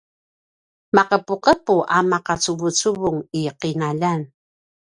maqepuqepu 0.95 1.75
a 1.95 1.97
maqacuvucuvung 2.11 3.19
i 3.39 3.41
qinaljan 3.59 4.21